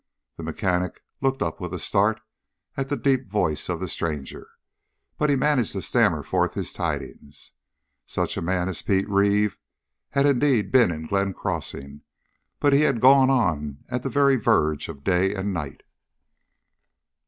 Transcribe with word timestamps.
The 0.37 0.41
mechanic 0.41 1.03
looked 1.21 1.43
up 1.43 1.61
with 1.61 1.75
a 1.75 1.77
start 1.77 2.21
at 2.75 2.89
the 2.89 2.97
deep 2.97 3.29
voice 3.29 3.69
of 3.69 3.79
the 3.79 3.87
stranger, 3.87 4.49
but 5.19 5.29
he 5.29 5.35
managed 5.35 5.73
to 5.73 5.81
stammer 5.83 6.23
forth 6.23 6.55
his 6.55 6.73
tidings. 6.73 7.51
Such 8.07 8.35
a 8.35 8.41
man 8.41 8.67
as 8.67 8.81
Pete 8.81 9.07
Reeve 9.07 9.59
had 10.09 10.25
indeed 10.25 10.71
been 10.71 10.89
in 10.89 11.05
Glenn 11.05 11.35
Crossing, 11.35 12.01
but 12.59 12.73
he 12.73 12.81
had 12.81 12.99
gone 12.99 13.29
on 13.29 13.83
at 13.89 14.01
the 14.01 14.09
very 14.09 14.37
verge 14.37 14.89
of 14.89 15.03
day 15.03 15.35
and 15.35 15.53
night. 15.53 15.83